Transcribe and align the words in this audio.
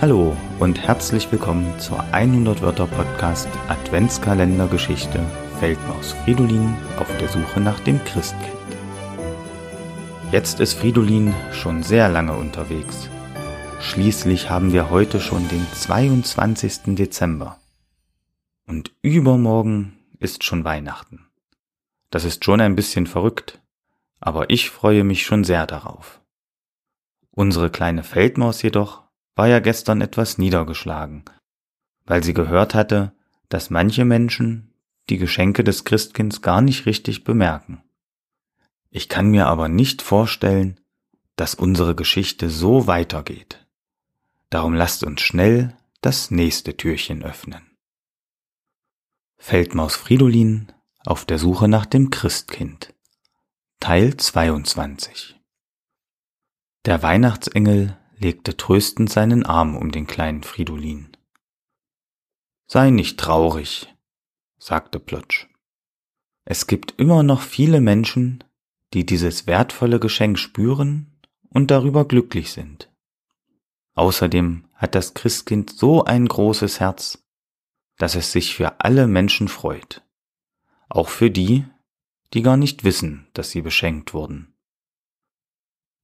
Hallo 0.00 0.34
und 0.58 0.80
herzlich 0.80 1.30
willkommen 1.30 1.78
zur 1.78 2.00
100 2.14 2.62
Wörter 2.62 2.86
Podcast 2.86 3.50
Adventskalendergeschichte 3.68 5.20
Feldmaus 5.58 6.12
Fridolin 6.24 6.74
auf 6.98 7.14
der 7.18 7.28
Suche 7.28 7.60
nach 7.60 7.78
dem 7.80 8.02
Christkind. 8.04 8.56
Jetzt 10.32 10.58
ist 10.58 10.72
Fridolin 10.72 11.34
schon 11.52 11.82
sehr 11.82 12.08
lange 12.08 12.32
unterwegs. 12.32 13.10
Schließlich 13.82 14.48
haben 14.48 14.72
wir 14.72 14.88
heute 14.88 15.20
schon 15.20 15.46
den 15.48 15.66
22. 15.70 16.94
Dezember. 16.96 17.58
Und 18.66 18.92
übermorgen 19.02 19.98
ist 20.18 20.44
schon 20.44 20.64
Weihnachten. 20.64 21.26
Das 22.08 22.24
ist 22.24 22.42
schon 22.42 22.62
ein 22.62 22.74
bisschen 22.74 23.06
verrückt, 23.06 23.60
aber 24.18 24.48
ich 24.48 24.70
freue 24.70 25.04
mich 25.04 25.26
schon 25.26 25.44
sehr 25.44 25.66
darauf. 25.66 26.22
Unsere 27.32 27.68
kleine 27.68 28.02
Feldmaus 28.02 28.62
jedoch 28.62 29.09
war 29.40 29.48
ja 29.48 29.58
gestern 29.58 30.02
etwas 30.02 30.36
niedergeschlagen, 30.36 31.24
weil 32.04 32.22
sie 32.22 32.34
gehört 32.34 32.74
hatte, 32.74 33.14
dass 33.48 33.70
manche 33.70 34.04
Menschen 34.04 34.74
die 35.08 35.16
Geschenke 35.16 35.64
des 35.64 35.86
Christkinds 35.86 36.42
gar 36.42 36.60
nicht 36.60 36.84
richtig 36.84 37.24
bemerken. 37.24 37.82
Ich 38.90 39.08
kann 39.08 39.30
mir 39.30 39.46
aber 39.46 39.70
nicht 39.70 40.02
vorstellen, 40.02 40.78
dass 41.36 41.54
unsere 41.54 41.94
Geschichte 41.94 42.50
so 42.50 42.86
weitergeht. 42.86 43.66
Darum 44.50 44.74
lasst 44.74 45.04
uns 45.04 45.22
schnell 45.22 45.74
das 46.02 46.30
nächste 46.30 46.76
Türchen 46.76 47.22
öffnen. 47.22 47.62
Feldmaus 49.38 49.96
Fridolin 49.96 50.70
auf 51.06 51.24
der 51.24 51.38
Suche 51.38 51.66
nach 51.66 51.86
dem 51.86 52.10
Christkind 52.10 52.92
Teil 53.80 54.18
22 54.18 55.40
Der 56.84 57.02
Weihnachtsengel 57.02 57.96
legte 58.20 58.56
tröstend 58.56 59.10
seinen 59.10 59.44
Arm 59.46 59.76
um 59.76 59.90
den 59.90 60.06
kleinen 60.06 60.42
Fridolin. 60.42 61.08
Sei 62.66 62.90
nicht 62.90 63.18
traurig, 63.18 63.92
sagte 64.58 65.00
Plotsch. 65.00 65.46
Es 66.44 66.66
gibt 66.66 66.94
immer 67.00 67.22
noch 67.22 67.40
viele 67.40 67.80
Menschen, 67.80 68.44
die 68.92 69.06
dieses 69.06 69.46
wertvolle 69.46 69.98
Geschenk 69.98 70.38
spüren 70.38 71.18
und 71.48 71.70
darüber 71.70 72.04
glücklich 72.04 72.52
sind. 72.52 72.92
Außerdem 73.94 74.64
hat 74.74 74.94
das 74.94 75.14
Christkind 75.14 75.70
so 75.70 76.04
ein 76.04 76.26
großes 76.26 76.78
Herz, 76.78 77.24
dass 77.96 78.14
es 78.14 78.32
sich 78.32 78.54
für 78.54 78.80
alle 78.80 79.06
Menschen 79.06 79.48
freut, 79.48 80.02
auch 80.88 81.08
für 81.08 81.30
die, 81.30 81.64
die 82.32 82.42
gar 82.42 82.56
nicht 82.56 82.84
wissen, 82.84 83.28
dass 83.32 83.50
sie 83.50 83.62
beschenkt 83.62 84.14
wurden. 84.14 84.54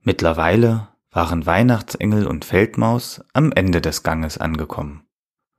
Mittlerweile 0.01 0.96
waren 1.17 1.47
Weihnachtsengel 1.47 2.27
und 2.27 2.45
Feldmaus 2.45 3.25
am 3.33 3.51
Ende 3.51 3.81
des 3.81 4.03
Ganges 4.03 4.37
angekommen 4.37 5.07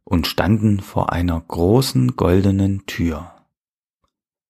und 0.03 0.27
standen 0.27 0.81
vor 0.81 1.11
einer 1.11 1.41
großen 1.41 2.16
goldenen 2.16 2.86
Tür. 2.86 3.44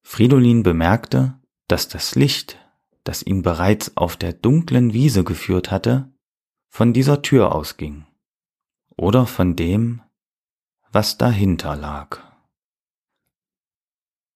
Fridolin 0.02 0.64
bemerkte, 0.64 1.39
dass 1.69 1.88
das 1.88 2.16
Licht, 2.16 2.59
das 3.05 3.23
ihn 3.23 3.41
bereits 3.41 3.95
auf 3.95 4.17
der 4.17 4.33
dunklen 4.33 4.91
Wiese 4.91 5.23
geführt 5.23 5.72
hatte, 5.72 6.11
von 6.67 6.91
dieser 6.91 7.21
Tür 7.21 7.55
ausging 7.55 8.05
oder 8.97 9.25
von 9.25 9.55
dem, 9.55 10.02
was 10.92 11.17
dahinter 11.17 11.77
lag. 11.77 12.19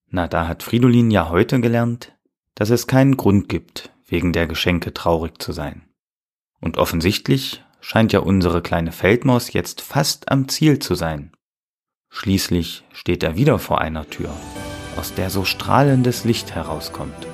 Na, 0.07 0.29
da 0.29 0.47
hat 0.47 0.63
Fridolin 0.63 1.11
ja 1.11 1.27
heute 1.27 1.59
gelernt, 1.59 2.17
dass 2.55 2.69
es 2.69 2.87
keinen 2.87 3.17
Grund 3.17 3.49
gibt, 3.49 3.91
wegen 4.07 4.31
der 4.31 4.47
Geschenke 4.47 4.93
traurig 4.93 5.41
zu 5.41 5.51
sein. 5.51 5.90
Und 6.61 6.77
offensichtlich 6.77 7.63
scheint 7.81 8.13
ja 8.13 8.19
unsere 8.19 8.61
kleine 8.61 8.91
Feldmaus 8.91 9.51
jetzt 9.51 9.81
fast 9.81 10.31
am 10.31 10.47
Ziel 10.47 10.79
zu 10.79 10.95
sein. 10.95 11.31
Schließlich 12.09 12.83
steht 12.93 13.23
er 13.23 13.35
wieder 13.35 13.57
vor 13.57 13.81
einer 13.81 14.09
Tür, 14.09 14.29
aus 14.97 15.13
der 15.13 15.29
so 15.29 15.43
strahlendes 15.43 16.23
Licht 16.23 16.53
herauskommt. 16.53 17.27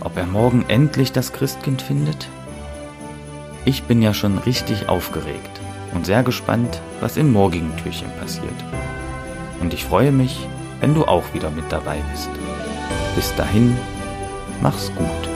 Ob 0.00 0.16
er 0.16 0.26
morgen 0.26 0.64
endlich 0.68 1.12
das 1.12 1.32
Christkind 1.32 1.82
findet? 1.82 2.28
Ich 3.64 3.84
bin 3.84 4.02
ja 4.02 4.14
schon 4.14 4.38
richtig 4.38 4.88
aufgeregt 4.88 5.60
und 5.94 6.06
sehr 6.06 6.22
gespannt, 6.22 6.80
was 7.00 7.16
im 7.16 7.32
morgigen 7.32 7.76
Türchen 7.76 8.10
passiert. 8.18 8.64
Und 9.60 9.72
ich 9.72 9.84
freue 9.84 10.12
mich, 10.12 10.46
wenn 10.80 10.94
du 10.94 11.04
auch 11.04 11.34
wieder 11.34 11.50
mit 11.50 11.70
dabei 11.70 11.98
bist. 12.12 12.30
Bis 13.14 13.34
dahin, 13.36 13.76
mach's 14.60 14.92
gut. 14.94 15.35